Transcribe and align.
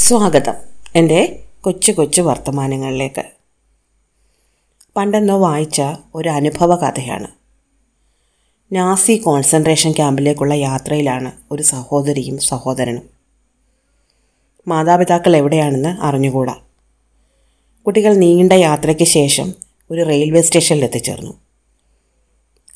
സ്വാഗതം. 0.00 0.54
എന്റെ 0.94 1.42
കൊച്ചു 1.60 1.92
കൊച്ചു 1.92 2.22
വർത്തമാനങ്ങളിലേക്ക്. 2.22 3.24
പണ്ടെന്നോ 4.96 5.38
വായിച്ച 5.38 5.82
ഒരു 6.14 6.28
അനുഭവ 6.28 6.76
കഥയാണ്. 6.76 7.26
നാസി 8.72 9.16
കോൺസെൻട്രേഷൻ 9.16 9.92
ക്യാമ്പിലേക്കുള്ള 9.92 10.54
യാത്രയിലാണ് 10.54 11.32
ഒരു 11.50 11.62
സഹോദരിയും 11.62 12.38
സഹോദരനും. 12.38 13.02
മാതാപിതാക്കൾ 14.68 15.36
എവിടെയാണെന്ന് 15.36 15.88
അറിഞ്ഞുകൂടാ. 15.88 16.54
കുട്ടികൾ 17.86 18.14
നീണ്ട 18.14 18.52
യാത്രയ്ക്ക് 18.52 19.04
ശേഷം 19.04 19.54
ഒരു 19.90 20.06
റെയിൽവേ 20.06 20.42
സ്റ്റേഷനിൽ 20.42 20.84
എത്തിച്ചേർന്നു. 20.84 21.32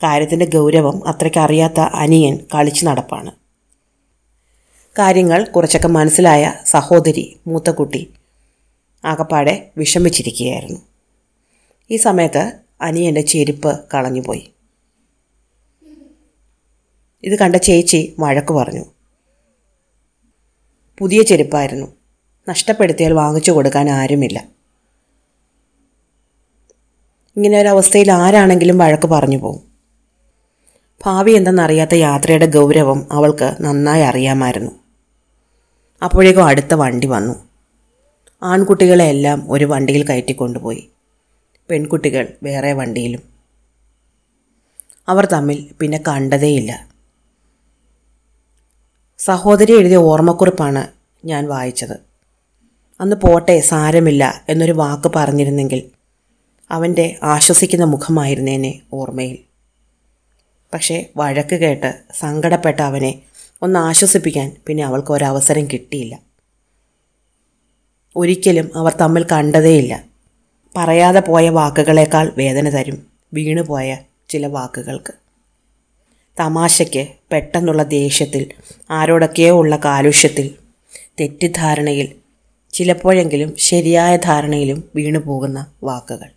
കാര്യത്തിന്റെ 0.03 0.47
ഗൗരവം 0.47 1.09
അത്രയ്ക്ക് 1.09 1.39
അറിയാത്ത 1.39 1.81
അനിയൻ 1.81 2.39
കളിച്ചു 2.55 2.85
നടപ്പാണ് 2.85 3.44
കാര്യങ്ങൾ 4.99 5.45
കുറച്ചൊക്കെ 5.45 5.89
മനസ്സിലായ 5.89 6.55
സഹോദരി 6.67 7.41
മൂത്ത 7.47 7.71
കുട്ടി 7.71 8.11
ആകപ്പാടെ 9.05 9.71
വിഷമിച്ചിരിക്കുകയായിരുന്നു. 9.79 10.81
ഈ 11.91 11.97
സമയത്ത് 11.97 12.53
അനിയന്റെ 12.81 13.21
ചെരുപ്പ് 13.21 13.81
കളഞ്ഞുപോയി. 13.95 14.53
ഇത് 17.25 17.39
കണ്ട 17.39 17.57
ചേച്ചി 17.57 18.15
വഴക്ക് 18.19 18.53
പറഞ്ഞു. 18.53 18.85
പുതിയ 20.99 21.23
ചെരുപ്പായിരുന്നു. 21.23 21.87
നഷ്ടപ്പെടുത്തിയാൽ 22.49 23.13
വാങ്ങിച്ചു 23.13 23.51
കൊടുക്കാൻ 23.51 23.91
ആരുമില്ല. 23.91 24.49
ഇങ്ങനെ 27.37 27.59
ഒരവസ്ഥയിൽ 27.59 28.13
ആരാണെങ്കിലും 28.13 28.79
വഴക്ക് 28.79 29.07
പറഞ്ഞു 29.07 29.37
പോകും 29.37 29.75
ഭാവി 31.05 31.33
എന്തെന്നറിയാത്ത 31.33 31.95
യാത്രയുടെ 31.95 32.47
ഗൗരവം 32.47 33.13
അവൾക്ക് 33.13 33.57
നന്നായി 33.61 34.03
അറിയാമായിരുന്നു. 34.03 34.84
അപ്പോഴേക്കും 36.05 36.45
അടുത്ത 36.45 36.75
വണ്ടി 36.75 37.07
വന്നു. 37.07 37.35
ആൺകുട്ടികളെല്ലാം 38.43 39.53
ഒരു 39.53 39.65
വണ്ടിയിൽ 39.65 40.07
കയറ്റിക്കൊണ്ടുപോയി. 40.07 40.91
പെൺകുട്ടികൾ 41.71 42.33
വേറെ 42.43 42.73
വണ്ടിയിലും. 42.73 43.23
അവർ 45.09 45.25
തമ്മിൽ 45.27 45.71
പിന്നെ 45.81 46.01
കണ്ടതേയില്ല. 46.09 46.89
സഹോദരി 49.19 49.79
എഴുതിയ 49.79 49.97
ഓർമ്മക്കുറിപ്പാണ് 49.97 50.89
ഞാൻ 51.25 51.49
വായിച്ചത്. 51.49 52.01
അന്ന് 53.01 53.17
പോട്ടെ 53.17 53.61
സാരമില്ല 53.61 54.45
എന്നൊരു 54.49 54.73
വാക്ക് 54.73 55.13
പറഞ്ഞിരുന്നെങ്കിൽ 55.17 55.91
അവന്റെ 56.71 57.17
ആശ്വസിക്കുന്ന 57.23 57.85
മുഖമായിരുന്നേനെ 57.85 58.81
ഓർമ്മയിൽ. 58.93 59.39
പക്ഷേ 60.75 61.07
വഴക്ക് 61.17 61.57
കേട്ട് 61.57 62.03
സങ്കടപ്പെട്ട 62.13 62.81
അവനെ 62.81 63.23
ഒന്ന് 63.63 63.79
ആശ്വസിപ്പിക്കാൻ 63.79 64.57
പിന്നെ 64.67 64.85
അവൾക്ക് 64.85 65.13
ഒരവസരം 65.13 65.65
കിട്ടിയില്ല. 65.65 66.19
ഒരിക്കലും 68.17 68.71
അവർ 68.77 68.95
തമ്മിൽ 69.01 69.27
കണ്ടതേയില്ല. 69.33 70.05
പറയാതെ 70.77 71.21
പോയ 71.21 71.49
വാക്കുകളേക്കാൾ 71.49 72.33
വേദന 72.39 72.69
തരും 72.69 73.07
വീണുപോയ 73.35 73.99
ചില 74.29 74.47
വാക്കുകൾക്ക്. 74.47 75.13
തമാശയ്ക്ക് 76.41 77.09
പെട്ടെന്നുള്ള 77.33 77.83
ദേഷ്യത്തിൽ 77.83 78.51
ആരോടൊക്കെയോ 78.91 79.55
ഉള്ള 79.59 79.77
കാലുഷ്യത്തിൽ 79.77 80.55
തെറ്റിദ്ധാരണയിൽ 81.21 82.15
ചിലപ്പോഴെങ്കിലും 82.73 83.57
ശരിയായ 83.59 84.17
ധാരണയിലും 84.17 84.91
വീണുപോകുന്ന 84.95 85.67
വാക്കുകൾ. 85.83 86.31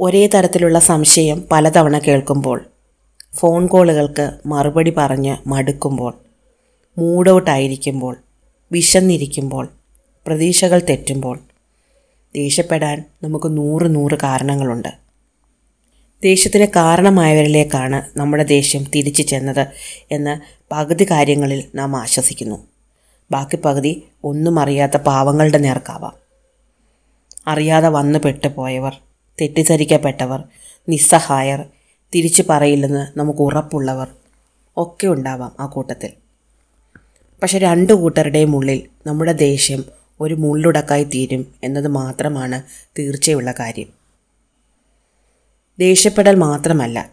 ഒരേ 0.00 0.26
തരത്തിലുള്ള 0.26 0.78
സംശയം 0.78 1.48
പലതവണ 1.52 1.98
കേൾക്കുമ്പോൾ 1.98 2.66
ഫോൺ 3.34 3.66
കോളുകൾക്ക് 3.66 4.38
മറുപടി 4.46 4.94
പറഞ്ഞ് 4.96 5.36
മടുക്കുമ്പോൾ 5.48 6.12
മൂഡൗട്ടായിരിക്കുമ്പോൾ 6.98 8.16
വിശന്നിരിക്കുമ്പോൾ 8.72 9.68
പ്രതീക്ഷകൾ 10.26 10.78
തെറ്റുമ്പോൾ 10.90 11.38
ദേഷ്യപ്പെടാൻ 12.34 13.04
നമുക്ക് 13.22 13.56
നൂറ് 13.56 13.94
നൂറ് 13.94 14.16
കാരണങ്ങളുണ്ട്. 14.22 14.88
ദേഷ്യത്തിന് 16.22 16.66
കാരണമായവരിലേക്കാണ് 16.76 18.18
നമ്മുടെ 18.18 18.42
ദേഷ്യം 18.42 18.84
തിരിച്ചു 18.94 19.22
ചെന്നത് 19.22 19.66
എന്ന് 20.10 20.34
പകുതി 20.72 21.04
കാര്യങ്ങളിൽ 21.10 21.64
നാം 21.74 21.96
ആശ്വസിക്കുന്നു. 21.96 22.58
ബാക്കി 23.30 23.56
പകുതി 23.56 24.02
ഒന്നും 24.24 24.60
അറിയാത്ത 24.60 24.96
പാവങ്ങളുടെ 24.96 25.58
നേർക്കാവാം. 25.58 26.12
അറിയാതെ 27.46 27.88
വന്നു 27.88 28.18
പെട്ടുപോയവർ 28.18 28.94
തെറ്റിദ്ധരിക്കപ്പെട്ടവർ 29.40 30.44
നിസ്സഹായർ 30.88 31.64
തിരിച്ചു 32.14 32.44
പറയില്ലെന്ന് 32.50 33.18
നമുക്ക് 33.18 33.40
ഉറപ്പുള്ളവർ 33.40 34.08
ഒക്കെ 34.76 35.06
ഉണ്ടാവാം 35.06 35.52
ആ 35.60 35.66
കൂട്ടത്തിൽ. 35.66 36.12
പക്ഷെ 37.42 37.58
രണ്ടു 37.58 37.92
കൂട്ടരുടെയും 37.92 38.56
ഉള്ളിൽ 38.56 38.88
നമ്മുടെ 39.06 39.32
ദേഷ്യം 39.32 39.84
ഒരു 40.20 40.34
മുള്ളുടക്കായി 40.34 41.04
തീരും 41.04 41.54
എന്നത് 41.64 41.88
മാത്രമാണ് 41.88 42.62
തീർച്ചയുള്ള 42.98 43.52
കാര്യം. 43.52 43.88
ദേഷ്യപ്പെടൽ 45.78 46.34
മാത്രമല്ല 46.34 47.10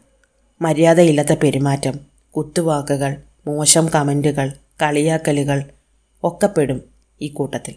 മര്യാദയില്ലാത്ത 0.61 1.33
പെരുമാറ്റം 1.33 1.99
കുത്തുവാക്കുകൾ 2.37 3.15
മോശം 3.47 3.89
കമന്റുകൾ 3.95 4.53
കളിയാക്കലുകൾ 4.81 5.63
ഒക്കെപ്പെടും 6.23 6.81
ഈ 7.21 7.27
കൂട്ടത്തിൽ. 7.27 7.75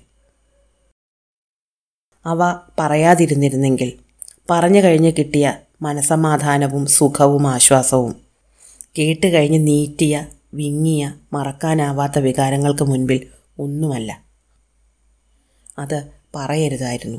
അവ 2.27 2.61
പറയാതിരുന്നിരുന്നെങ്കിൽ 2.79 3.93
പറഞ്ഞു 4.50 4.81
കഴിഞ്ഞ് 4.81 5.12
കിട്ടിയ 5.19 5.61
മനസമാധാനവും 5.83 6.87
സുഖവും 6.87 7.47
ആശ്വാസവും. 7.47 8.16
കേട്ട് 8.99 9.27
കഴിഞ്ഞ് 9.27 9.66
നീറ്റിയ 9.66 10.27
വിങ്ങിയ 10.55 11.15
മറക്കാനാവാത്ത 11.33 12.19
വികാരങ്ങൾക്ക് 12.19 12.83
മുൻപിൽ 12.83 13.27
ഒന്നുമല്ല. 13.59 14.22
അത് 15.78 16.09
പറയരുതായിരുന്നു. 16.34 17.19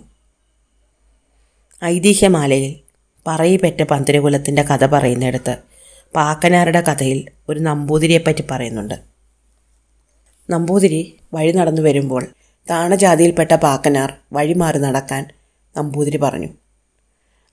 ഐതിഹ്യമാലയിൽ 1.83 2.75
പറയിപ്പെട്ട 3.27 3.83
പന്തിരകുലത്തിന്റെ 3.83 4.61
കഥ 4.61 4.85
പറയുന്നിടത്ത് 4.85 5.57
പാക്കനാരുടെ 6.15 6.81
കഥയിൽ 6.81 7.25
ഒരു 7.49 7.59
നമ്പൂതിരിയെപ്പറ്റി 7.59 8.43
പറയുന്നുണ്ട്. 8.51 8.99
നമ്പൂതിരി 10.49 11.19
വഴി 11.33 11.51
നടന്നു 11.51 11.81
വരുമ്പോൾ 11.81 12.27
താണജാതിയിൽപ്പെട്ട 12.69 13.51
പാക്കനാർ 13.55 14.13
വഴിമാറി 14.33 14.77
നടക്കാൻ 14.77 15.25
നമ്പൂതിരി 15.77 16.17
പറഞ്ഞു. 16.17 16.47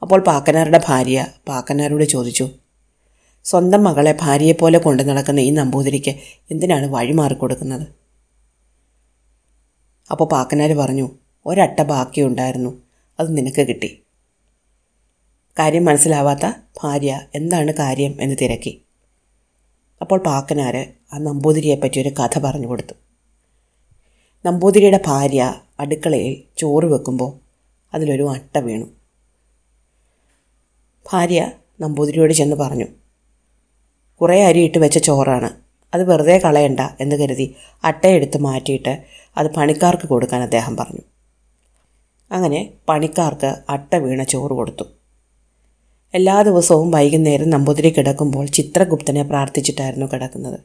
അപ്പോൾ 0.02 0.20
പാക്കനാരുടെ 0.20 0.80
ഭാര്യ 0.88 1.26
പാക്കനാരോട് 1.48 2.04
ചോദിച്ചു 2.04 2.48
സ്വന്തം 3.44 3.84
മകളെ 3.84 4.16
ഭാര്യയെപ്പോലെ 4.22 4.78
കൊണ്ടു 4.78 5.02
നടക്കുന്ന 5.02 5.40
ഈ 5.40 5.50
നമ്പൂതിരിക്ക് 5.50 6.10
എന്തിനാണ് 6.50 6.86
വഴിമാറി 6.86 7.34
കൊടുക്കുന്നത് 7.34 7.86
അപ്പോൾ 10.12 10.24
പാക്കനാർ 10.24 10.72
പറഞ്ഞു 10.72 11.10
ഒരട്ട 11.46 11.80
ബാക്കിയുണ്ടായിരുന്നു 11.82 12.82
അത് 13.20 13.38
നിനക്ക് 13.38 13.60
കിട്ടി. 13.60 14.02
കാര്യം 15.58 15.84
മനസ്സിലാവാത്ത 15.84 16.46
ഭാര്യ 16.82 17.26
എന്താണ് 17.34 17.72
കാര്യം? 17.72 18.16
എന്ന് 18.20 18.36
തിരക്കി. 18.40 18.82
അപ്പോൾ 20.00 20.18
പാക്കനാർ 20.18 20.76
ആ 21.12 21.18
നമ്പൂതിരിയെപ്പറ്റി 21.18 22.00
ഒരു 22.00 22.08
കഥ 22.08 22.38
പറഞ്ഞു 22.38 22.66
കൊടുത്തു. 22.66 22.94
നമ്പൂതിരിയുടെ 24.44 25.00
ഭാര്യ 25.06 25.60
അടുക്കളയിൽ 25.80 26.42
ചോറ് 26.58 26.84
വെക്കുമ്പോൾ 26.84 27.40
അതിലൊരു 27.94 28.22
അട്ട 28.22 28.58
വീണു. 28.58 28.95
ഭാര്യ 31.12 31.50
നമ്പൂതിരിയോട് 31.80 32.32
ചെന്ന് 32.32 32.56
പറഞ്ഞു 32.56 32.86
കുറേ 34.20 34.44
അരിയിട്ട് 34.44 34.78
വെച്ച 34.78 34.98
ചോറാണ്. 34.98 35.50
അത് 35.94 36.02
വെറുതെ 36.10 36.38
കളയണ്ട 36.38 36.80
എന്ന് 37.00 37.16
കരുതി 37.16 37.54
അട്ടയെടുത്ത് 37.84 38.38
മാറ്റിയിട്ട് 38.38 38.92
അത് 39.36 39.48
പണിക്കാർക്ക് 39.54 40.06
കൊടുക്കാൻ 40.08 40.42
അദ്ദേഹം 40.42 40.76
പറഞ്ഞു. 40.76 41.02
അങ്ങനെ 42.30 42.60
പണിക്കാർക്ക് 42.88 43.50
അട്ട 43.70 43.94
വീണ 43.96 44.22
ചോറ് 44.22 44.52
കൊടുത്തു. 44.52 44.84
എല്ലാ 46.14 46.42
ദിവസവും 46.42 46.90
വൈകുന്നേരം 46.90 47.50
നമ്പൂതിരി 47.50 47.90
കിടക്കുമ്പോൾ 47.90 48.46
ചിത്രഗുപ്തനെ 48.46 49.22
പ്രാർത്ഥിച്ചിട്ടായിരുന്നു 49.22 50.06
കിടക്കുന്നത്. 50.06 50.58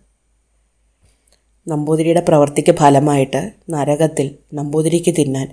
നമ്പൂതിരിയുടെ 1.67 2.21
പ്രവൃത്തിക്ക് 2.21 2.71
ഫലമായിട്ട് 2.71 3.51
നരകത്തിൽ 3.69 4.35
നമ്പൂതിരിക്ക് 4.53 5.11
തിന്നാൻ 5.19 5.47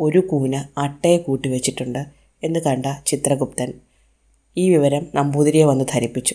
ഒരു 0.00 0.20
കൂന 0.20 0.64
അട്ടയെ 0.78 1.18
കൂട്ടിവെച്ചിട്ടുണ്ട് 1.18 2.02
എന്ന് 2.42 2.60
കണ്ട 2.60 2.86
ചിത്രഗുപ്തൻ 3.06 3.72
ഈ 4.58 4.70
വിവരം 4.70 5.06
നമ്പൂതിരിയെ 5.14 5.64
വന്ന് 5.64 5.84
ധരിപ്പിച്ചു. 5.92 6.34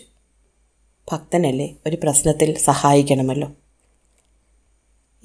ഭക്തനല്ലേ 1.11 1.75
ഒരു 1.87 1.97
പ്രശ്നത്തിൽ 2.03 2.57
സഹായിക്കണമല്ലോ. 2.57 3.51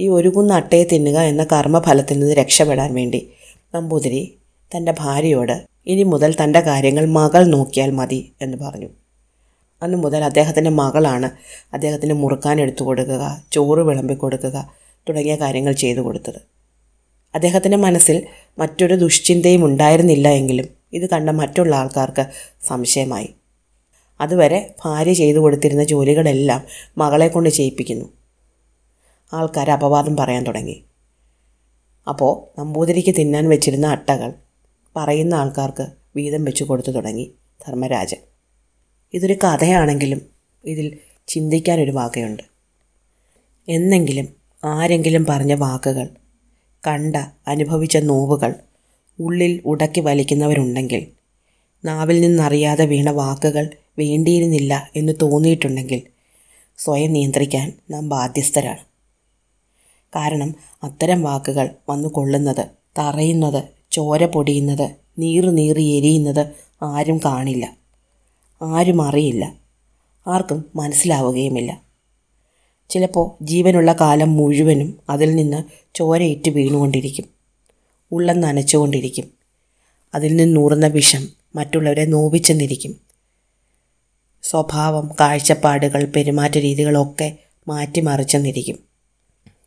ഈ 0.01 0.09
ഒരു 0.09 0.29
കുന്ന് 0.29 0.55
അട്ടയെ 0.55 0.85
തിന്നുക 0.93 1.19
എന്ന 1.19 1.45
കർമ്മഫലത്തിൽ 1.53 2.19
നിന്ന് 2.19 2.35
രക്ഷപ്പെടാൻ 2.35 2.95
വേണ്ടി 2.95 3.29
നമ്പൂതിരി 3.75 4.39
തന്റെ 4.77 4.95
ഭാര്യയോട് 5.01 5.67
ഇനി 5.87 6.03
മുതൽ 6.03 6.37
തന്റെ 6.43 6.61
കാര്യങ്ങൾ 6.61 7.07
മകൾ 7.07 7.45
നോക്കിയാൽ 7.45 7.91
മതി 7.91 8.33
എന്ന് 8.41 8.57
പറഞ്ഞു. 8.59 8.89
അന്ന് 9.83 9.99
മുതൽ 9.99 10.25
അദ്ദേഹത്തിന്റെ 10.25 10.71
മകളാണ് 10.71 11.31
അദ്ദേഹത്തിന് 11.73 12.13
മുറുക്കാൻ 12.13 12.61
എടുത്തു 12.61 12.83
കൊടുക്കുക 12.85 13.45
ചോറ് 13.53 13.79
വിളമ്പി 13.79 14.15
കൊടുക്കുക 14.15 14.75
തുടങ്ങിയ 15.09 15.37
കാര്യങ്ങൾ 15.37 15.73
ചെയ്തു 15.73 16.01
കൊടുത്തത്. 16.01 16.41
അദ്ദേഹത്തിന്റെ 17.35 17.79
മനസ്സിൽ 17.79 18.23
മറ്റൊരു 18.59 18.95
ദുഷ്ചിന്തയും 18.95 19.65
ഉണ്ടായിരുന്നില്ല 19.65 20.29
എങ്കിലും 20.29 20.78
ഇത് 20.93 21.11
കണ്ട 21.11 21.31
മറ്റുള്ള 21.31 21.77
ആൾക്കാർക്ക് 21.77 22.27
സംശയമായി. 22.67 23.35
അതുവരെ 24.21 24.75
ഭാര്യ 24.85 25.13
ചെയ്തു 25.13 25.39
കൊടുത്തിരുന്ന 25.39 25.85
ജോലികളെല്ലാം 25.85 26.63
മകളെ 26.99 27.29
കൊണ്ട് 27.29 27.51
ചെയ്യിപ്പിക്കുന്നു. 27.51 28.07
ആൾക്കാർ 29.33 29.71
അപവാദം 29.71 30.17
പറയാൻ 30.17 30.45
തുടങ്ങി. 30.45 30.85
അപ്പോൾ 32.09 32.61
നമ്പൂതിരിക്ക് 32.61 33.15
തിന്നാൻ 33.19 33.49
വെച്ചിരുന്ന 33.49 33.87
അട്ടകൾ 33.87 34.33
പറയുന്ന 34.97 35.35
ആൾക്കാർക്ക് 35.35 35.87
വീതം 36.17 36.45
വെച്ചു 36.45 36.65
കൊടുത്തു 36.65 36.91
തുടങ്ങി 36.91 37.35
ധർമ്മരാജൻ. 37.67 38.17
ഇതൊരു 39.15 39.37
കഥയാണെങ്കിലും 39.45 40.21
ഇതിൽ 40.65 40.99
ചിന്തിക്കാനൊരു 41.29 41.91
വാക്കയുണ്ട് 41.91 42.43
എന്നെങ്കിലും 43.69 44.29
ആരെങ്കിലും 44.65 45.27
പറഞ്ഞ 45.29 45.55
വാക്കുകൾ 45.55 46.09
കണ്ട 46.87 47.17
അനുഭവിച്ച 47.49 47.97
നോവുകൾ 47.97 48.55
ഉള്ളിൽ 49.21 49.63
ഉടക്കി 49.65 50.01
വലിക്കുന്നവരുണ്ടെങ്കിൽ 50.01 51.07
നാവിൽ 51.85 52.21
നിന്നറിയാതെ 52.21 52.85
വീണ 52.85 53.11
വാക്കുകൾ 53.11 53.71
വേണ്ടിയിരുന്നില്ല 53.99 54.91
എന്ന് 54.97 55.13
തോന്നിയിട്ടുണ്ടെങ്കിൽ 55.23 56.03
സ്വയം 56.79 57.13
നിയന്ത്രിക്കാൻ 57.13 57.73
നാം 57.91 58.09
ബാധ്യസ്ഥരാണ്. 58.09 58.79
കാരണം 60.17 60.55
അത്തരം 60.83 61.23
വാക്കുകൾ 61.23 61.71
വന്നു 61.89 62.09
കൊള്ളുന്നത് 62.09 62.65
തറയുന്നത് 62.99 63.63
ചോര 63.91 64.25
പൊടിയുന്നത് 64.25 64.97
നീറ് 65.19 65.59
നീറി 65.59 65.85
എരിയുന്നത് 65.97 66.55
ആരും 66.83 67.19
കാണില്ല. 67.19 67.77
ആരും 68.63 69.03
അറിയില്ല. 69.03 69.55
ആർക്കും 70.27 70.65
മനസ്സിലാവുകയുമില്ല. 70.77 71.81
ചിലപ്പോൾ 72.91 73.45
ജീവനുള്ള 73.45 73.93
കാലം 73.93 74.37
മുഴുവനും 74.37 74.99
അതിൽ 75.11 75.35
നിന്ന് 75.35 75.65
ചോരയിട്ട് 75.95 76.51
വീണുകൊണ്ടിരിക്കും. 76.51 77.38
ഉള്ളം 78.13 78.41
നനച്ചുകൊണ്ടിരിക്കും. 78.41 79.31
അതിൽ 80.15 80.37
നിന്നൂറുന്ന 80.37 80.87
വിഷം 80.87 81.29
മറ്റുള്ളവരെ 81.57 82.05
നോവിച്ചെന്നിരിക്കും. 82.05 83.01
സ്വഭാവം 84.43 85.17
കാഴ്ചപ്പാടുകൾ 85.21 86.05
പെരുമാറ്റ 86.05 86.59
രീതികളൊക്കെ 86.59 87.39
മാറ്റിമറിച്ചെന്നിരിക്കും. 87.69 88.79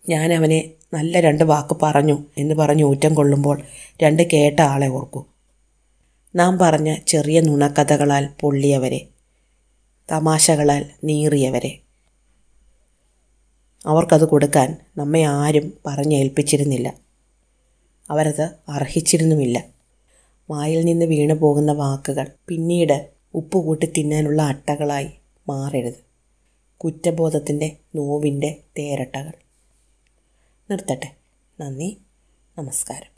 ഞാൻ 0.10 0.34
അവനെ 0.34 0.72
നല്ല 0.94 1.20
രണ്ട് 1.20 1.44
വാക്ക് 1.44 1.78
പറഞ്ഞു 1.84 2.24
എന്ന് 2.38 2.56
പറഞ്ഞ് 2.56 2.84
ഊറ്റം 2.84 3.14
കൊള്ളുമ്പോൾ 3.14 3.62
രണ്ട് 4.04 4.24
കേട്ട 4.24 4.60
ആളെ 4.60 4.88
ഓർക്കൂ. 4.88 5.26
നാം 6.36 6.58
പറഞ്ഞ 6.58 6.96
ചെറിയ 7.08 7.42
നുണക്കഥകളാൽ 7.42 8.30
പൊള്ളിയവരെ 8.40 9.08
തമാശകളാൽ 10.12 10.86
നീറിയവരെ. 11.04 11.80
അവർക്കത് 13.86 14.26
കൊടുക്കാൻ 14.26 14.78
നമ്മെ 14.98 15.24
ആരും 15.24 15.74
പറഞ്ഞേൽപ്പിച്ചിരുന്നില്ല. 15.86 17.11
അവരത് 18.12 18.50
അർഹിച്ചിരുന്നുമില്ല. 18.70 19.66
വായിൽ 20.50 20.86
നിന്ന് 20.86 21.06
വീണു 21.06 21.34
പോകുന്ന 21.34 21.72
വാക്കുകൾ 21.72 22.28
പിന്നീട് 22.48 23.10
ഉപ്പ് 23.34 23.58
കൂട്ടി 23.58 23.86
തിന്നാനുള്ള 23.86 24.42
അട്ടകളായി 24.42 25.10
മാറരുത്. 25.50 26.04
കുറ്റബോധത്തിന്റെ 26.78 27.78
നോവിന്റെ 27.96 28.58
തേരട്ടകൾ. 28.80 29.32
നിർത്തട്ടെ. 30.72 31.16
നന്ദി. 31.60 31.98
നമസ്കാരം. 32.58 33.10